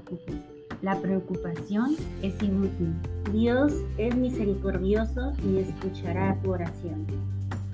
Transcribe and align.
preocupes. 0.00 0.36
La 0.82 0.96
preocupación 1.00 1.96
es 2.22 2.40
inútil. 2.42 2.94
Dios 3.32 3.72
es 3.96 4.14
misericordioso 4.16 5.32
y 5.44 5.58
escuchará 5.58 6.36
tu 6.42 6.52
oración. 6.52 7.06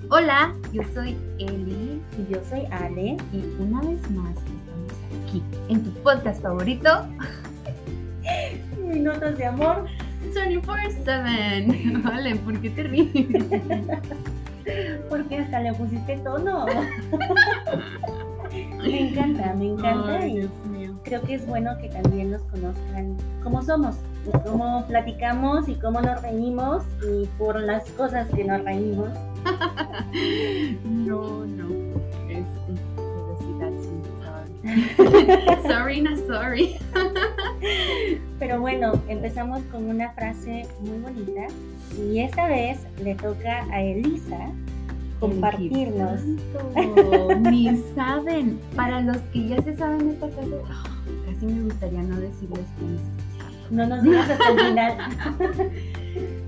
Hola, 0.09 0.53
yo 0.71 0.83
soy 0.93 1.17
Eli 1.39 1.99
Y 2.19 2.31
yo 2.33 2.39
soy 2.47 2.65
Ale. 2.71 3.17
y 3.33 3.61
una 3.61 3.81
vez 3.81 4.09
más 4.11 4.35
estamos 4.37 4.91
aquí 5.27 5.43
en 5.69 5.83
tu 5.83 5.89
podcast 6.01 6.41
favorito, 6.41 6.89
Minutos 8.81 9.37
de 9.37 9.45
amor. 9.45 9.85
24-7. 10.33 12.03
Vale, 12.03 12.35
¿por 12.37 12.59
qué 12.59 12.69
te 12.71 12.83
ríes? 12.83 13.09
Porque 15.09 15.37
hasta 15.37 15.59
le 15.59 15.73
pusiste 15.73 16.17
tono. 16.17 16.65
me 18.81 19.09
encanta, 19.09 19.53
me 19.53 19.67
encanta. 19.67 20.17
Ay, 20.19 20.39
y. 20.39 20.74
creo 21.05 21.21
que 21.21 21.35
es 21.35 21.45
bueno 21.45 21.77
que 21.77 21.87
también 21.87 22.31
nos 22.31 22.41
conozcan 22.43 23.15
cómo 23.43 23.61
somos, 23.61 23.95
y 24.27 24.31
cómo 24.49 24.85
platicamos 24.87 25.69
y 25.69 25.75
cómo 25.75 26.01
nos 26.01 26.21
reímos 26.21 26.83
y 27.07 27.27
por 27.37 27.61
las 27.61 27.89
cosas 27.91 28.27
que 28.29 28.43
nos 28.43 28.63
reímos. 28.63 29.09
No, 30.83 31.45
no. 31.45 31.67
Es 32.29 32.45
velocidad, 32.95 33.71
sí, 33.79 33.89
sorry. 34.23 35.61
sorry, 35.67 36.01
no 36.01 36.17
sorry. 36.27 36.77
Pero 38.39 38.59
bueno, 38.59 38.93
empezamos 39.07 39.61
con 39.71 39.85
una 39.85 40.11
frase 40.13 40.67
muy 40.79 40.97
bonita 40.99 41.47
y 41.97 42.19
esta 42.19 42.47
vez 42.47 42.79
le 43.03 43.15
toca 43.15 43.65
a 43.71 43.81
Elisa 43.81 44.51
compartirnos. 45.19 46.21
Ni 47.41 47.77
saben. 47.95 48.59
Para 48.75 49.01
los 49.01 49.17
que 49.33 49.47
ya 49.47 49.61
se 49.61 49.75
saben 49.75 50.09
esta 50.09 50.27
frase, 50.29 50.57
casi 51.35 51.45
me 51.47 51.63
gustaría 51.63 52.01
no 52.01 52.19
decirles 52.19 52.65
quién 52.77 52.95
es. 52.95 53.71
No 53.71 53.85
nos 53.87 54.03
digas 54.03 54.29
hasta 54.29 54.51
el 54.51 54.59
final. 54.59 54.97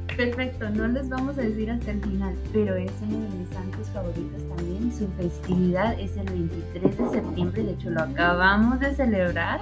Perfecto, 0.17 0.69
no 0.69 0.88
les 0.88 1.09
vamos 1.09 1.38
a 1.38 1.41
decir 1.41 1.69
hasta 1.69 1.91
el 1.91 2.02
final, 2.02 2.35
pero 2.52 2.75
es 2.75 2.91
uno 3.07 3.19
de 3.19 3.38
mis 3.38 3.49
santos 3.49 3.88
favoritos 3.89 4.41
también. 4.55 4.91
Su 4.91 5.07
festividad 5.09 5.99
es 5.99 6.17
el 6.17 6.25
23 6.25 6.97
de 6.97 7.09
septiembre, 7.09 7.63
de 7.63 7.71
hecho 7.73 7.89
lo 7.91 8.02
acabamos 8.02 8.79
de 8.79 8.95
celebrar, 8.95 9.61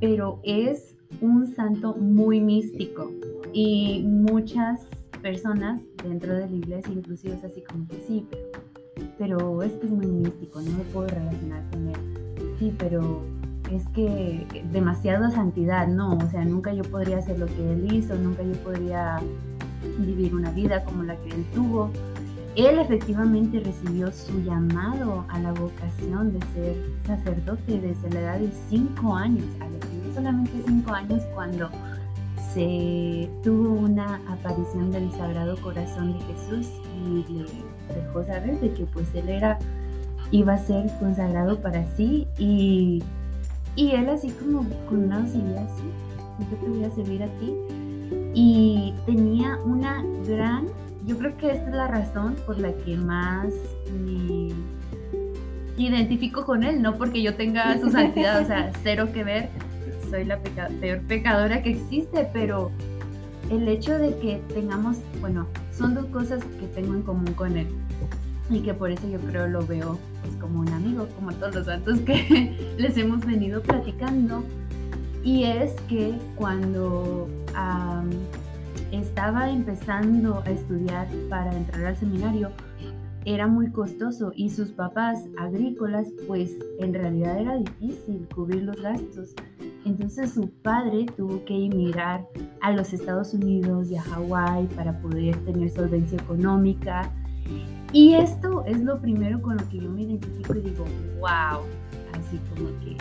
pero 0.00 0.40
es 0.42 0.96
un 1.20 1.46
santo 1.54 1.94
muy 1.96 2.40
místico 2.40 3.10
y 3.52 4.02
muchas 4.06 4.86
personas 5.20 5.80
dentro 6.02 6.34
de 6.34 6.48
la 6.48 6.56
iglesia 6.56 6.92
inclusive 6.92 7.34
es 7.34 7.44
así 7.44 7.62
como 7.62 7.86
que 7.88 7.96
sí, 8.06 8.26
pero, 8.30 9.08
pero 9.18 9.62
es 9.62 9.72
que 9.72 9.86
es 9.86 9.92
muy 9.92 10.06
místico, 10.06 10.60
no 10.60 10.70
me 10.70 10.84
puedo 10.84 11.08
relacionar 11.08 11.62
con 11.70 11.88
él. 11.88 11.96
Sí, 12.58 12.74
pero 12.78 13.22
es 13.72 13.86
que 13.88 14.46
demasiada 14.72 15.30
santidad, 15.30 15.86
no, 15.86 16.16
o 16.16 16.30
sea, 16.30 16.44
nunca 16.44 16.72
yo 16.72 16.82
podría 16.84 17.18
hacer 17.18 17.38
lo 17.38 17.46
que 17.46 17.72
él 17.72 17.92
hizo, 17.92 18.14
nunca 18.16 18.42
yo 18.42 18.54
podría 18.62 19.20
vivir 19.98 20.34
una 20.34 20.50
vida 20.50 20.84
como 20.84 21.02
la 21.02 21.16
que 21.16 21.30
él 21.30 21.44
tuvo. 21.54 21.90
Él 22.56 22.78
efectivamente 22.78 23.60
recibió 23.60 24.10
su 24.10 24.40
llamado 24.42 25.24
a 25.28 25.38
la 25.38 25.52
vocación 25.52 26.32
de 26.32 26.40
ser 26.54 26.76
sacerdote 27.06 27.80
desde 27.80 28.10
la 28.10 28.20
edad 28.20 28.38
de 28.40 28.50
5 28.68 29.14
años, 29.14 29.44
a 29.60 29.68
los 29.68 30.14
solamente 30.14 30.52
5 30.66 30.92
años 30.92 31.22
cuando 31.34 31.70
se 32.52 33.30
tuvo 33.44 33.74
una 33.74 34.20
aparición 34.28 34.90
del 34.90 35.12
Sagrado 35.12 35.56
Corazón 35.60 36.14
de 36.14 36.20
Jesús 36.24 36.66
y 37.06 37.32
le 37.32 37.44
dejó 37.94 38.24
saber 38.24 38.58
de 38.60 38.72
que 38.72 38.84
pues 38.86 39.06
él 39.14 39.28
era 39.28 39.58
iba 40.30 40.54
a 40.54 40.58
ser 40.58 40.90
consagrado 40.98 41.60
para 41.60 41.86
sí 41.96 42.26
y, 42.38 43.02
y 43.80 43.92
él 43.92 44.08
así 44.08 44.30
como 44.30 44.64
con 44.88 45.04
una 45.04 45.20
docilidad 45.20 45.64
así, 45.64 45.84
yo 46.50 46.56
te 46.56 46.68
voy 46.68 46.84
a 46.84 46.90
servir 46.90 47.22
a 47.22 47.28
ti 47.38 47.54
y 48.34 48.94
tenía 49.06 49.58
una 49.64 50.02
gran, 50.26 50.66
yo 51.06 51.16
creo 51.18 51.36
que 51.36 51.50
esta 51.52 51.68
es 51.68 51.74
la 51.74 51.88
razón 51.88 52.34
por 52.46 52.58
la 52.58 52.72
que 52.72 52.96
más 52.96 53.46
me 53.92 54.52
identifico 55.76 56.44
con 56.44 56.62
él, 56.64 56.82
no 56.82 56.96
porque 56.96 57.22
yo 57.22 57.34
tenga 57.34 57.78
su 57.80 57.90
santidad, 57.90 58.42
o 58.42 58.46
sea, 58.46 58.72
cero 58.82 59.08
que 59.12 59.22
ver, 59.24 59.48
soy 60.10 60.24
la 60.24 60.38
peca- 60.42 60.70
peor 60.80 61.00
pecadora 61.02 61.62
que 61.62 61.70
existe, 61.70 62.28
pero 62.32 62.70
el 63.50 63.66
hecho 63.68 63.98
de 63.98 64.16
que 64.18 64.40
tengamos, 64.54 64.96
bueno, 65.20 65.46
son 65.76 65.94
dos 65.94 66.06
cosas 66.06 66.42
que 66.60 66.66
tengo 66.66 66.94
en 66.94 67.02
común 67.02 67.32
con 67.34 67.56
él 67.56 67.68
y 68.50 68.60
que 68.60 68.74
por 68.74 68.90
eso 68.90 69.08
yo 69.08 69.18
creo 69.18 69.46
lo 69.48 69.66
veo 69.66 69.98
pues, 70.22 70.34
como 70.36 70.60
un 70.60 70.68
amigo, 70.68 71.06
como 71.16 71.32
todos 71.32 71.54
los 71.54 71.66
santos 71.66 72.00
que 72.00 72.56
les 72.78 72.96
hemos 72.96 73.24
venido 73.24 73.62
platicando. 73.62 74.44
Y 75.24 75.44
es 75.44 75.72
que 75.88 76.14
cuando 76.36 77.28
am, 77.54 78.08
estaba 78.92 79.50
empezando 79.50 80.42
a 80.46 80.50
estudiar 80.50 81.08
para 81.28 81.54
entrar 81.54 81.84
al 81.86 81.96
seminario, 81.96 82.50
era 83.24 83.46
muy 83.46 83.70
costoso 83.70 84.32
y 84.34 84.48
sus 84.48 84.70
papás 84.70 85.24
agrícolas, 85.38 86.08
pues 86.26 86.56
en 86.78 86.94
realidad 86.94 87.38
era 87.38 87.56
difícil 87.58 88.26
cubrir 88.34 88.62
los 88.62 88.80
gastos. 88.80 89.34
Entonces 89.84 90.32
su 90.32 90.48
padre 90.62 91.06
tuvo 91.16 91.44
que 91.44 91.66
emigrar 91.66 92.26
a 92.60 92.72
los 92.72 92.92
Estados 92.92 93.34
Unidos 93.34 93.90
y 93.90 93.96
a 93.96 94.02
Hawái 94.02 94.66
para 94.68 94.98
poder 95.00 95.36
tener 95.44 95.70
solvencia 95.70 96.16
económica. 96.18 97.12
Y 97.92 98.14
esto 98.14 98.64
es 98.66 98.80
lo 98.80 98.98
primero 99.00 99.40
con 99.40 99.56
lo 99.56 99.68
que 99.68 99.78
yo 99.78 99.90
me 99.90 100.02
identifico 100.02 100.54
y 100.54 100.60
digo, 100.60 100.84
wow, 101.20 101.62
así 102.12 102.38
como 102.54 102.68
que 102.80 102.96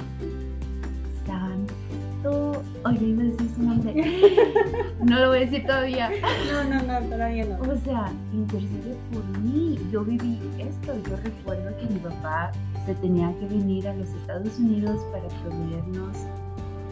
santo. 1.25 2.63
Oye, 2.85 3.05
iba 3.05 3.23
a 3.23 3.25
decir 3.25 3.49
su 3.55 3.63
nombre. 3.63 3.93
No 5.05 5.19
lo 5.19 5.27
voy 5.29 5.37
a 5.37 5.41
decir 5.41 5.65
todavía. 5.65 6.09
No, 6.51 6.63
no, 6.63 6.81
no, 6.81 7.07
todavía 7.07 7.45
no. 7.45 7.71
O 7.71 7.77
sea, 7.77 8.11
intercede 8.33 8.97
por 9.13 9.23
mí. 9.39 9.77
Yo 9.91 10.03
viví 10.03 10.39
esto. 10.57 10.93
Yo 11.07 11.15
recuerdo 11.23 11.77
que 11.77 11.93
mi 11.93 11.99
papá 11.99 12.51
se 12.85 12.95
tenía 12.95 13.31
que 13.39 13.45
venir 13.47 13.87
a 13.87 13.93
los 13.93 14.09
Estados 14.09 14.57
Unidos 14.57 15.01
para 15.11 15.27
proveernos 15.43 16.17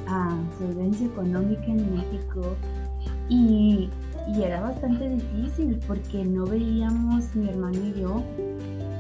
a 0.07 0.37
solvencia 0.59 1.07
económica 1.07 1.65
en 1.65 1.95
México. 1.95 2.55
Y, 3.27 3.89
y 4.27 4.43
era 4.43 4.61
bastante 4.61 5.09
difícil 5.09 5.79
porque 5.87 6.23
no 6.23 6.45
veíamos 6.45 7.33
mi 7.35 7.49
hermano 7.49 7.77
y 7.77 7.99
yo, 7.99 8.23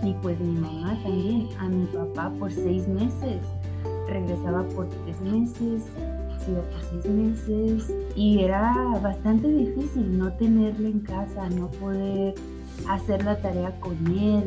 y 0.03 0.13
pues 0.21 0.39
mi 0.39 0.59
mamá 0.59 0.97
también, 1.03 1.47
a 1.59 1.67
mi 1.67 1.85
papá 1.87 2.31
por 2.39 2.51
seis 2.51 2.87
meses. 2.87 3.41
Regresaba 4.07 4.63
por 4.69 4.87
tres 4.87 5.19
meses, 5.21 5.83
se 6.39 6.51
iba 6.51 6.61
por 6.61 6.81
seis 6.91 7.05
meses 7.13 7.93
y 8.15 8.43
era 8.43 8.73
bastante 9.01 9.47
difícil 9.47 10.17
no 10.17 10.31
tenerlo 10.33 10.87
en 10.87 10.99
casa, 10.99 11.49
no 11.49 11.67
poder 11.71 12.35
hacer 12.87 13.23
la 13.25 13.37
tarea 13.37 13.71
con 13.79 13.95
él, 14.07 14.43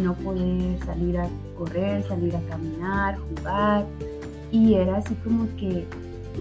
no 0.00 0.14
poder 0.14 0.78
salir 0.84 1.18
a 1.18 1.28
correr, 1.58 2.06
salir 2.06 2.34
a 2.36 2.40
caminar, 2.42 3.18
jugar. 3.18 3.84
Y 4.52 4.74
era 4.74 4.98
así 4.98 5.14
como 5.24 5.46
que, 5.56 5.86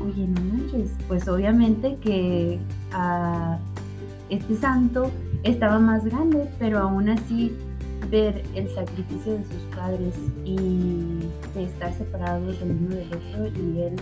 oye, 0.03 0.27
no 0.27 0.41
manches, 0.41 0.91
pues 1.07 1.27
obviamente 1.27 1.97
que 2.01 2.59
ah, 2.91 3.57
este 4.29 4.55
santo 4.55 5.11
estaba 5.43 5.79
más 5.79 6.05
grande, 6.05 6.49
pero 6.59 6.79
aún 6.79 7.09
así 7.09 7.51
ver 8.09 8.43
el 8.55 8.67
sacrificio 8.69 9.33
de 9.33 9.43
sus 9.45 9.63
padres 9.75 10.15
y 10.45 10.55
de 11.53 11.63
estar 11.63 11.93
separados 11.93 12.59
del 12.59 12.71
uno 12.71 12.95
del 12.95 13.07
otro 13.07 13.47
y 13.47 13.81
él 13.81 13.95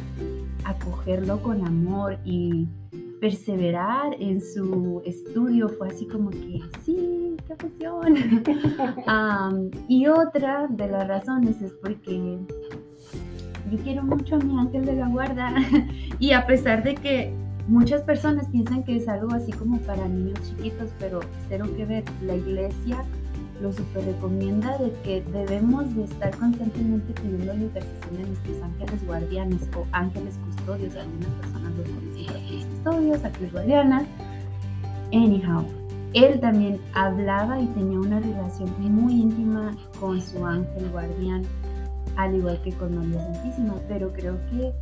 acogerlo 0.64 1.42
con 1.42 1.66
amor 1.66 2.18
y 2.24 2.68
perseverar 3.20 4.16
en 4.20 4.42
su 4.42 5.02
estudio 5.06 5.70
fue 5.70 5.90
así 5.90 6.08
como 6.08 6.30
que 6.30 6.60
sí, 6.84 7.36
qué 7.48 7.56
pasión. 7.56 8.16
Am, 9.08 9.72
y 9.88 10.08
otra 10.08 10.68
de 10.70 10.88
las 10.88 11.08
razones 11.08 11.62
es 11.62 11.74
porque 11.82 12.38
yo 13.72 13.78
quiero 13.84 14.04
mucho 14.04 14.36
a 14.36 14.40
mi 14.40 14.58
ángel 14.58 14.86
de 14.86 14.96
la 14.96 15.08
guarda 15.08 15.54
y 16.20 16.32
a 16.32 16.46
pesar 16.46 16.84
de 16.84 16.96
que 16.96 17.34
muchas 17.68 18.02
personas 18.02 18.48
piensan 18.48 18.84
que 18.84 18.98
es 18.98 19.08
algo 19.08 19.34
así 19.34 19.52
como 19.52 19.78
para 19.80 20.08
niños 20.08 20.40
chiquitos, 20.44 20.90
pero 21.00 21.20
cero 21.50 21.66
que 21.76 21.86
ver, 21.86 22.04
la 22.22 22.36
iglesia 22.36 23.04
lo 23.62 23.74
super 23.74 24.06
recomienda 24.06 24.78
de 24.78 24.92
que 25.04 25.24
debemos 25.32 25.96
de 25.96 26.04
estar 26.04 26.36
constantemente 26.38 27.14
pidiendo 27.20 27.54
la 27.54 27.64
intercesión 27.64 28.18
de 28.18 28.28
nuestros 28.28 28.62
ángeles 28.62 29.06
guardianes 29.06 29.70
o 29.76 29.86
ángeles 29.92 30.38
custodios, 30.46 30.96
algunas 30.96 31.30
personas 31.40 31.74
los 31.78 31.88
ángeles 31.90 32.66
custodios, 32.66 33.24
ángeles 33.24 33.52
guardianas. 33.52 34.04
Anyhow, 35.12 35.66
él 36.14 36.40
también 36.40 36.80
hablaba 36.94 37.60
y 37.60 37.66
tenía 37.68 38.00
una 38.00 38.20
relación 38.20 38.72
muy 38.80 39.14
íntima 39.14 39.76
con 40.00 40.22
su 40.22 40.46
ángel 40.46 40.90
guardián, 40.92 41.44
al 42.16 42.36
igual 42.36 42.62
que 42.62 42.72
con 42.74 42.96
María 42.96 43.24
Santísima, 43.34 43.76
pero 43.88 44.14
creo 44.14 44.38
que 44.52 44.74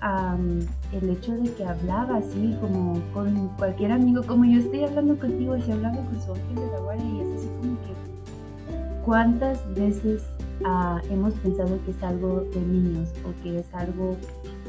am, 0.00 0.60
el 0.92 1.10
hecho 1.10 1.32
de 1.36 1.52
que 1.54 1.64
hablaba 1.64 2.16
así 2.18 2.56
como 2.60 3.00
con 3.12 3.48
cualquier 3.56 3.92
amigo, 3.92 4.22
como 4.26 4.44
yo 4.44 4.60
estoy 4.60 4.84
hablando 4.84 5.18
contigo, 5.18 5.54
así 5.54 5.72
hablando 5.72 6.00
con 6.02 6.20
su 6.22 6.32
ángel 6.32 6.54
de 6.54 6.66
la 6.66 6.80
guardia 6.80 7.04
y 7.04 7.20
es 7.20 7.38
así 7.38 7.48
como 7.60 7.78
que 7.80 9.04
cuántas 9.04 9.74
veces 9.74 10.22
ah, 10.64 11.00
hemos 11.10 11.34
pensado 11.34 11.78
que 11.84 11.90
es 11.92 12.02
algo 12.02 12.46
de 12.52 12.60
niños 12.60 13.08
o 13.24 13.42
que 13.42 13.60
es 13.60 13.74
algo 13.74 14.16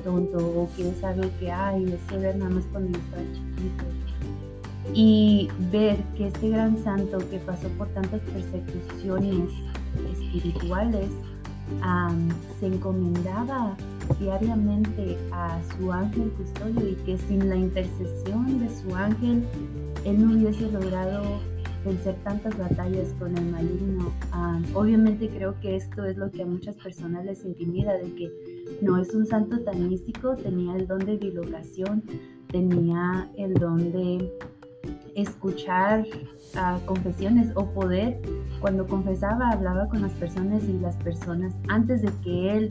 tonto 0.03 0.37
o 0.37 0.69
que 0.75 0.89
es 0.89 1.03
algo 1.03 1.29
que, 1.39 1.51
ay, 1.51 1.83
ese 1.85 2.17
ver 2.17 2.37
nada 2.37 2.51
más 2.51 2.65
cuando 2.71 2.91
yo 2.91 3.03
estaba 3.03 3.23
chiquito. 3.33 3.83
Y 4.93 5.49
ver 5.71 5.97
que 6.17 6.27
este 6.27 6.49
gran 6.49 6.81
santo 6.83 7.19
que 7.29 7.37
pasó 7.39 7.67
por 7.77 7.87
tantas 7.89 8.21
persecuciones 8.21 9.51
espirituales 10.11 11.09
se 12.59 12.67
encomendaba 12.67 13.75
diariamente 14.19 15.17
a 15.31 15.59
su 15.77 15.91
ángel 15.91 16.29
custodio 16.31 16.89
y 16.89 16.95
que 17.05 17.17
sin 17.17 17.49
la 17.49 17.55
intercesión 17.55 18.59
de 18.59 18.69
su 18.69 18.95
ángel 18.95 19.43
él 20.05 20.25
no 20.25 20.35
hubiese 20.35 20.71
logrado 20.71 21.39
vencer 21.85 22.15
tantas 22.23 22.57
batallas 22.57 23.13
con 23.19 23.37
el 23.37 23.45
maligno. 23.45 24.11
obviamente 24.73 25.29
creo 25.29 25.59
que 25.59 25.75
esto 25.75 26.03
es 26.05 26.17
lo 26.17 26.29
que 26.31 26.43
a 26.43 26.45
muchas 26.45 26.75
personas 26.75 27.25
les 27.25 27.45
intimida, 27.45 27.93
de 27.93 28.13
que 28.15 28.31
no 28.81 28.97
es 28.97 29.13
un 29.13 29.25
santo 29.25 29.59
tan 29.61 29.87
místico, 29.87 30.35
tenía 30.35 30.75
el 30.75 30.87
don 30.87 30.99
de 30.99 31.17
bilocación, 31.17 32.03
tenía 32.51 33.29
el 33.37 33.53
don 33.53 33.91
de 33.91 34.31
escuchar 35.15 36.05
confesiones 36.85 37.51
o 37.55 37.65
poder, 37.65 38.21
cuando 38.59 38.87
confesaba, 38.87 39.49
hablaba 39.49 39.87
con 39.87 40.01
las 40.01 40.13
personas 40.13 40.63
y 40.63 40.73
las 40.79 40.95
personas, 40.97 41.53
antes 41.67 42.01
de 42.01 42.11
que 42.23 42.57
él 42.57 42.69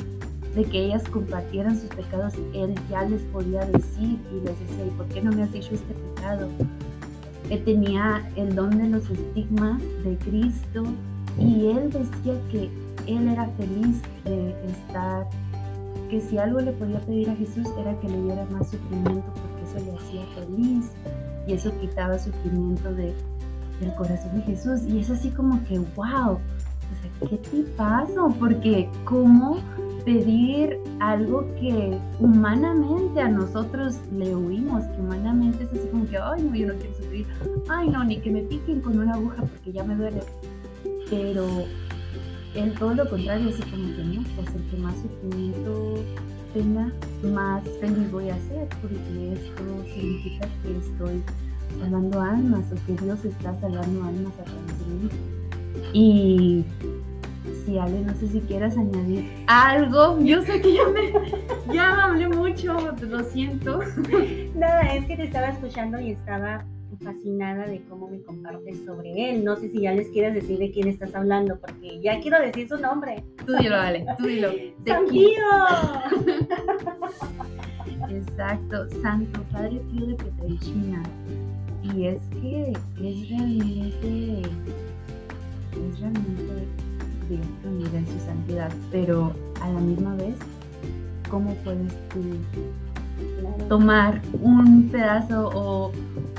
de 0.58 0.64
que 0.64 0.86
ellas 0.86 1.04
compartieran 1.08 1.80
sus 1.80 1.88
pecados, 1.90 2.34
él 2.52 2.74
ya 2.90 3.04
les 3.04 3.22
podía 3.22 3.64
decir 3.66 4.18
y 4.32 4.44
les 4.44 4.58
decía, 4.58 4.86
¿y 4.86 4.90
por 4.96 5.06
qué 5.06 5.22
no 5.22 5.30
me 5.30 5.44
has 5.44 5.52
dicho 5.52 5.72
este 5.72 5.94
pecado? 5.94 6.48
Él 7.48 7.62
tenía 7.64 8.28
el 8.34 8.56
don 8.56 8.76
de 8.76 8.88
los 8.88 9.08
estigmas 9.08 9.80
de 10.02 10.18
Cristo 10.18 10.82
y 11.38 11.68
él 11.68 11.92
decía 11.92 12.34
que 12.50 12.68
él 13.06 13.28
era 13.28 13.46
feliz 13.56 14.02
de 14.24 14.50
estar, 14.68 15.28
que 16.10 16.20
si 16.20 16.38
algo 16.38 16.58
le 16.58 16.72
podía 16.72 16.98
pedir 17.02 17.30
a 17.30 17.36
Jesús 17.36 17.68
era 17.78 17.96
que 18.00 18.08
le 18.08 18.20
diera 18.20 18.44
más 18.50 18.68
sufrimiento 18.68 19.32
porque 19.34 19.62
eso 19.62 19.86
le 19.86 19.96
hacía 19.96 20.26
feliz 20.34 20.90
y 21.46 21.52
eso 21.52 21.70
quitaba 21.80 22.18
sufrimiento 22.18 22.92
de, 22.94 23.14
del 23.80 23.94
corazón 23.94 24.40
de 24.40 24.42
Jesús. 24.42 24.82
Y 24.88 24.98
es 24.98 25.08
así 25.08 25.30
como 25.30 25.62
que, 25.66 25.78
wow, 25.94 26.32
o 26.32 27.20
sea, 27.20 27.28
¿qué 27.30 27.36
te 27.36 27.62
pasó? 27.76 28.34
Porque 28.40 28.90
cómo 29.04 29.58
pedir 30.08 30.78
algo 31.00 31.44
que 31.60 31.98
humanamente 32.18 33.20
a 33.20 33.28
nosotros 33.28 33.96
le 34.10 34.34
huimos, 34.34 34.82
que 34.84 35.00
humanamente 35.02 35.64
es 35.64 35.70
así 35.70 35.86
como 35.90 36.08
que, 36.08 36.16
ay, 36.16 36.42
no, 36.44 36.54
yo 36.54 36.68
no 36.68 36.74
quiero 36.78 36.96
sufrir, 36.96 37.26
ay, 37.68 37.90
no, 37.90 38.02
ni 38.04 38.16
que 38.16 38.30
me 38.30 38.40
piquen 38.40 38.80
con 38.80 38.98
una 38.98 39.12
aguja 39.12 39.36
porque 39.36 39.70
ya 39.70 39.84
me 39.84 39.94
duele. 39.96 40.22
Pero 41.10 41.46
en 42.54 42.74
todo 42.76 42.94
lo 42.94 43.10
contrario, 43.10 43.50
así 43.50 43.60
como 43.70 43.94
que 43.96 44.02
no, 44.02 44.24
pues 44.34 44.54
el 44.54 44.70
que 44.70 44.76
más 44.78 44.94
sufrimiento 44.96 45.96
tenga, 46.54 46.90
más 47.30 47.62
feliz 47.78 48.10
voy 48.10 48.30
a 48.30 48.38
ser, 48.48 48.66
porque 48.80 49.32
esto 49.34 49.62
significa 49.94 50.48
que 50.62 50.78
estoy 50.78 51.22
salvando 51.80 52.18
almas 52.18 52.64
o 52.72 52.86
que 52.86 53.04
Dios 53.04 53.22
está 53.26 53.54
salvando 53.60 54.04
almas 54.04 54.32
a 54.40 54.44
través 54.44 54.78
de 54.78 54.94
mí. 54.94 55.08
Y 55.92 56.64
si 57.68 57.78
Ale, 57.78 58.00
no 58.00 58.14
sé 58.14 58.28
si 58.28 58.40
quieras 58.40 58.76
añadir 58.78 59.30
algo. 59.46 60.18
Yo 60.20 60.42
sé 60.42 60.60
que 60.62 60.72
ya 60.72 60.88
me 60.88 61.12
ya 61.72 62.04
hablé 62.04 62.28
mucho, 62.28 62.74
lo 63.02 63.24
siento. 63.24 63.80
Nada, 64.54 64.94
es 64.94 65.04
que 65.04 65.16
te 65.16 65.24
estaba 65.24 65.48
escuchando 65.48 66.00
y 66.00 66.12
estaba 66.12 66.64
fascinada 67.02 67.66
de 67.66 67.82
cómo 67.82 68.08
me 68.08 68.22
compartes 68.22 68.84
sobre 68.86 69.30
él. 69.30 69.44
No 69.44 69.56
sé 69.56 69.68
si 69.68 69.82
ya 69.82 69.92
les 69.92 70.08
quieres 70.08 70.34
decir 70.34 70.58
de 70.58 70.70
quién 70.70 70.88
estás 70.88 71.14
hablando, 71.14 71.60
porque 71.60 72.00
ya 72.00 72.18
quiero 72.20 72.40
decir 72.40 72.68
su 72.68 72.78
nombre. 72.78 73.22
Tú 73.44 73.52
dilo, 73.56 73.76
Ale, 73.76 74.06
tú 74.16 74.24
dilo. 74.26 74.50
¡San 74.86 75.06
Pío! 75.06 75.28
Exacto, 78.08 78.88
Santo 79.02 79.42
Padre 79.52 79.82
Pío 79.90 80.06
de 80.06 80.14
Petrelchina. 80.14 81.02
Y 81.82 82.06
es 82.06 82.22
que 82.40 82.72
es 82.72 83.28
realmente, 83.28 84.40
es 85.72 86.00
realmente 86.00 86.87
de 87.28 87.36
otro 87.36 87.70
nivel 87.70 88.06
su 88.06 88.18
santidad, 88.20 88.72
pero 88.90 89.32
a 89.60 89.68
la 89.68 89.80
misma 89.80 90.14
vez, 90.16 90.34
¿cómo 91.30 91.54
puedes 91.64 91.92
tomar 93.68 94.20
un 94.42 94.88
pedazo 94.90 95.50
o 95.54 95.92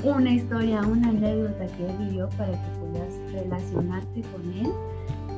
una 0.03 0.31
historia, 0.31 0.81
una 0.81 1.09
anécdota 1.09 1.65
que 1.77 1.86
él 1.86 1.95
vivió 2.00 2.30
para 2.30 2.51
que 2.51 2.69
puedas 2.80 3.13
relacionarte 3.33 4.21
con 4.21 4.53
él 4.53 4.71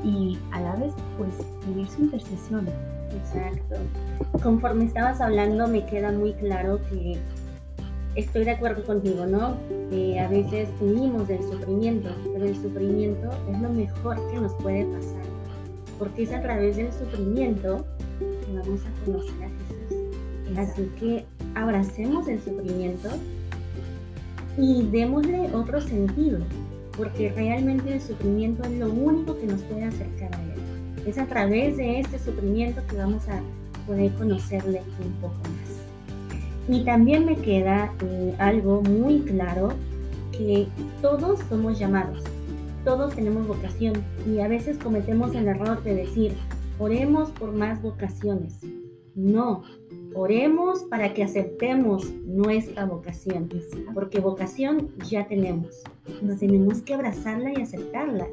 y 0.03 0.37
a 0.51 0.61
la 0.61 0.75
vez 0.75 0.93
pues 1.17 1.33
vivir 1.67 1.87
su 1.87 2.03
intercesión? 2.03 2.67
Exacto. 3.11 3.75
Conforme 4.41 4.85
estabas 4.85 5.19
hablando 5.19 5.67
me 5.67 5.85
queda 5.85 6.11
muy 6.11 6.33
claro 6.33 6.79
que 6.89 7.17
estoy 8.15 8.45
de 8.45 8.51
acuerdo 8.51 8.83
contigo, 8.85 9.25
¿no? 9.25 9.57
a 10.19 10.27
veces 10.27 10.69
huimos 10.79 11.27
del 11.27 11.43
sufrimiento, 11.43 12.09
pero 12.33 12.45
el 12.45 12.55
sufrimiento 12.55 13.29
es 13.51 13.61
lo 13.61 13.69
mejor 13.69 14.15
que 14.31 14.39
nos 14.39 14.53
puede 14.53 14.85
pasar 14.85 15.30
porque 16.01 16.23
es 16.23 16.33
a 16.33 16.41
través 16.41 16.77
del 16.77 16.91
sufrimiento 16.91 17.85
que 18.19 18.57
vamos 18.57 18.81
a 18.81 19.05
conocer 19.05 19.35
a 19.43 19.49
Jesús. 19.49 20.57
Así 20.57 20.89
que 20.99 21.25
abracemos 21.53 22.27
el 22.27 22.41
sufrimiento 22.41 23.09
y 24.57 24.81
démosle 24.87 25.53
otro 25.53 25.79
sentido, 25.79 26.39
porque 26.97 27.31
realmente 27.33 27.93
el 27.93 28.01
sufrimiento 28.01 28.63
es 28.63 28.71
lo 28.79 28.91
único 28.91 29.37
que 29.37 29.45
nos 29.45 29.61
puede 29.61 29.83
acercar 29.83 30.33
a 30.33 30.41
Él. 30.41 30.59
Es 31.05 31.19
a 31.19 31.27
través 31.27 31.77
de 31.77 31.99
este 31.99 32.17
sufrimiento 32.17 32.81
que 32.89 32.95
vamos 32.95 33.29
a 33.29 33.39
poder 33.85 34.11
conocerle 34.13 34.81
un 35.05 35.11
poco 35.21 35.35
más. 35.35 36.77
Y 36.79 36.83
también 36.83 37.27
me 37.27 37.35
queda 37.35 37.93
eh, 38.01 38.33
algo 38.39 38.81
muy 38.81 39.19
claro, 39.19 39.73
que 40.31 40.67
todos 40.99 41.41
somos 41.47 41.77
llamados, 41.77 42.23
todos 42.83 43.15
tenemos 43.15 43.47
vocación 43.47 43.93
y 44.27 44.39
a 44.39 44.47
veces 44.47 44.77
cometemos 44.77 45.35
el 45.35 45.47
error 45.47 45.83
de 45.83 45.95
decir, 45.95 46.35
oremos 46.79 47.29
por 47.31 47.51
más 47.51 47.81
vocaciones. 47.81 48.59
No, 49.15 49.63
oremos 50.15 50.83
para 50.85 51.13
que 51.13 51.23
aceptemos 51.23 52.09
nuestra 52.25 52.85
vocación, 52.85 53.49
porque 53.93 54.19
vocación 54.19 54.89
ya 55.09 55.27
tenemos. 55.27 55.83
Nos 56.21 56.39
tenemos 56.39 56.81
que 56.81 56.93
abrazarla 56.93 57.51
y 57.57 57.61
aceptarla. 57.61 58.27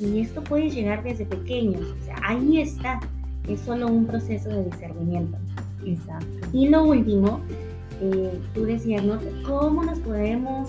Y 0.00 0.20
esto 0.20 0.42
puede 0.42 0.70
llegar 0.70 1.02
desde 1.02 1.26
pequeños. 1.26 1.82
O 1.82 2.04
sea, 2.04 2.16
ahí 2.24 2.60
está. 2.60 3.00
Es 3.48 3.60
solo 3.60 3.88
un 3.88 4.06
proceso 4.06 4.48
de 4.48 4.64
discernimiento. 4.64 5.36
Exacto. 5.84 6.48
Y 6.52 6.68
lo 6.68 6.84
último, 6.84 7.40
eh, 8.00 8.40
tú 8.54 8.64
decías, 8.64 9.04
¿no? 9.04 9.18
¿Cómo 9.46 9.84
nos 9.84 9.98
podemos 9.98 10.68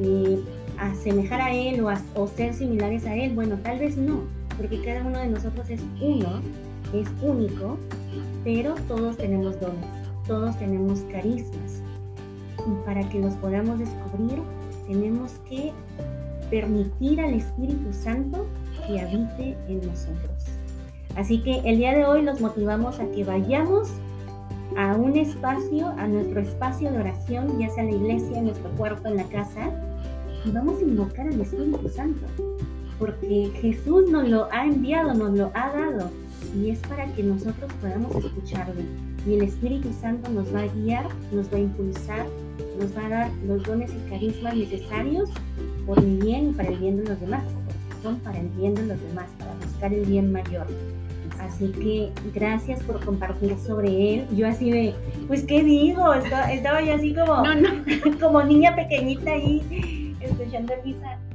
eh, 0.00 0.40
asemejar 0.78 1.40
a 1.40 1.54
Él 1.54 1.84
o, 2.14 2.26
ser 2.26 2.54
similares 2.54 3.06
a 3.06 3.14
Él? 3.14 3.34
Bueno, 3.34 3.56
tal 3.62 3.78
vez 3.78 3.96
no, 3.96 4.22
porque 4.56 4.80
cada 4.82 5.04
uno 5.04 5.18
de 5.18 5.28
nosotros 5.28 5.68
es 5.70 5.80
uno, 6.00 6.40
es 6.92 7.08
único, 7.22 7.78
pero 8.44 8.74
todos 8.88 9.16
tenemos 9.16 9.60
dones, 9.60 9.84
todos 10.26 10.58
tenemos 10.58 11.00
carismas. 11.12 11.82
Y 12.58 12.86
para 12.86 13.08
que 13.08 13.18
los 13.18 13.34
podamos 13.34 13.78
descubrir, 13.78 14.40
tenemos 14.86 15.32
que 15.48 15.72
permitir 16.50 17.20
al 17.20 17.34
Espíritu 17.34 17.92
Santo 17.92 18.46
que 18.86 19.00
habite 19.00 19.56
en 19.68 19.78
nosotros. 19.86 20.44
Así 21.16 21.42
que 21.42 21.60
el 21.64 21.78
día 21.78 21.94
de 21.94 22.04
hoy 22.04 22.22
los 22.22 22.40
motivamos 22.40 22.98
a 23.00 23.06
que 23.10 23.24
vayamos 23.24 23.88
a 24.76 24.94
un 24.94 25.16
espacio, 25.16 25.88
a 25.96 26.08
nuestro 26.08 26.40
espacio 26.40 26.90
de 26.90 26.98
oración, 26.98 27.58
ya 27.58 27.68
sea 27.70 27.84
la 27.84 27.92
iglesia, 27.92 28.42
nuestro 28.42 28.70
cuarto, 28.70 29.08
en 29.08 29.16
la 29.16 29.24
casa, 29.24 29.70
y 30.44 30.50
vamos 30.50 30.78
a 30.78 30.82
invocar 30.82 31.26
al 31.26 31.40
Espíritu 31.40 31.88
Santo, 31.88 32.26
porque 32.98 33.50
Jesús 33.60 34.10
nos 34.10 34.28
lo 34.28 34.48
ha 34.52 34.66
enviado, 34.66 35.14
nos 35.14 35.36
lo 35.36 35.50
ha 35.54 35.72
dado, 35.72 36.10
y 36.56 36.70
es 36.70 36.78
para 36.80 37.06
que 37.14 37.22
nosotros 37.22 37.72
podamos 37.80 38.14
escucharle. 38.16 38.84
Y 39.26 39.34
el 39.34 39.42
Espíritu 39.42 39.90
Santo 40.00 40.30
nos 40.30 40.54
va 40.54 40.60
a 40.60 40.66
guiar, 40.66 41.06
nos 41.32 41.50
va 41.50 41.56
a 41.56 41.60
impulsar, 41.60 42.26
nos 42.78 42.96
va 42.96 43.06
a 43.06 43.08
dar 43.08 43.30
los 43.46 43.62
dones 43.62 43.90
y 43.90 44.10
carismas 44.10 44.54
necesarios 44.54 45.30
por 45.86 46.02
mi 46.02 46.18
bien 46.18 46.50
y 46.50 46.52
para 46.52 46.68
el 46.68 46.78
bien 46.78 46.98
de 46.98 47.08
los 47.08 47.20
demás, 47.20 47.42
porque 47.44 48.02
son 48.02 48.16
para 48.18 48.38
el 48.38 48.48
bien 48.50 48.74
de 48.74 48.86
los 48.86 49.00
demás, 49.00 49.30
para 49.38 49.54
buscar 49.54 49.94
el 49.94 50.04
bien 50.04 50.30
mayor. 50.30 50.66
Así 51.40 51.68
que 51.68 52.10
gracias 52.34 52.82
por 52.82 53.04
compartir 53.04 53.56
sobre 53.58 54.14
él. 54.14 54.26
Yo 54.34 54.46
así 54.46 54.70
de, 54.70 54.94
pues, 55.26 55.44
¿qué 55.44 55.62
digo? 55.62 56.12
Estaba, 56.14 56.52
estaba 56.52 56.82
yo 56.82 56.94
así 56.94 57.14
como, 57.14 57.44
no, 57.44 57.54
no. 57.54 58.18
como 58.20 58.42
niña 58.42 58.74
pequeñita 58.74 59.32
ahí 59.32 60.03
escuchando 60.24 60.72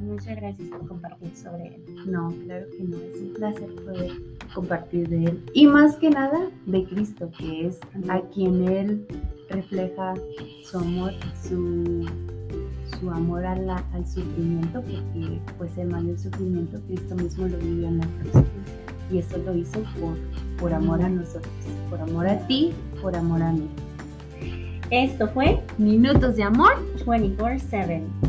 muchas 0.01 0.35
gracias 0.35 0.67
por 0.69 0.87
compartir 0.87 1.35
sobre 1.35 1.67
él. 1.67 1.83
No, 2.05 2.33
claro 2.45 2.65
que 2.77 2.83
no, 2.83 2.97
es 2.97 3.21
un 3.21 3.33
placer 3.33 3.75
poder 3.75 4.11
compartir 4.53 5.07
de 5.09 5.25
él. 5.25 5.43
Y 5.53 5.67
más 5.67 5.95
que 5.97 6.09
nada 6.09 6.49
de 6.65 6.83
Cristo, 6.85 7.29
que 7.37 7.67
es 7.67 7.79
a 8.09 8.21
quien 8.33 8.67
él 8.67 9.07
refleja 9.49 10.13
su 10.63 10.77
amor, 10.77 11.13
su, 11.43 12.07
su 12.99 13.09
amor 13.09 13.45
al 13.45 14.07
sufrimiento, 14.07 14.81
porque 14.81 15.39
pues 15.57 15.77
el 15.77 15.89
mayor 15.89 16.17
sufrimiento 16.17 16.79
Cristo 16.87 17.15
mismo 17.15 17.47
lo 17.47 17.57
vivió 17.57 17.87
en 17.87 17.99
la 17.99 18.07
cruz. 18.07 18.43
Y 19.11 19.17
eso 19.17 19.37
lo 19.39 19.55
hizo 19.55 19.79
por, 19.99 20.15
por 20.59 20.73
amor 20.73 21.01
a 21.01 21.09
nosotros, 21.09 21.51
por 21.89 21.99
amor 21.99 22.27
a 22.27 22.37
ti, 22.47 22.71
por 23.01 23.15
amor 23.15 23.41
a 23.41 23.51
mí. 23.51 23.67
Esto 24.91 25.27
fue 25.27 25.59
Minutos 25.77 26.35
de 26.35 26.43
Amor 26.43 26.73
24/7. 27.05 28.28